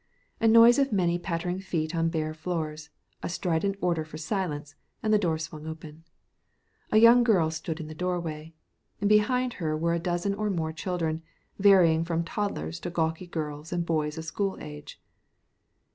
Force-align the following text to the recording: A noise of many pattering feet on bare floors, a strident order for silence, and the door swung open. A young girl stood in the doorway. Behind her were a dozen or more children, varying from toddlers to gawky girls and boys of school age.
A 0.39 0.47
noise 0.47 0.79
of 0.79 0.91
many 0.91 1.19
pattering 1.19 1.59
feet 1.59 1.93
on 1.95 2.09
bare 2.09 2.33
floors, 2.33 2.89
a 3.21 3.29
strident 3.29 3.75
order 3.81 4.03
for 4.03 4.17
silence, 4.17 4.73
and 5.03 5.13
the 5.13 5.19
door 5.19 5.37
swung 5.37 5.67
open. 5.67 6.05
A 6.91 6.97
young 6.97 7.23
girl 7.23 7.51
stood 7.51 7.79
in 7.79 7.85
the 7.85 7.93
doorway. 7.93 8.55
Behind 9.05 9.53
her 9.61 9.77
were 9.77 9.93
a 9.93 9.99
dozen 9.99 10.33
or 10.33 10.49
more 10.49 10.73
children, 10.73 11.21
varying 11.59 12.03
from 12.03 12.23
toddlers 12.23 12.79
to 12.79 12.89
gawky 12.89 13.27
girls 13.27 13.71
and 13.71 13.85
boys 13.85 14.17
of 14.17 14.25
school 14.25 14.57
age. 14.59 14.99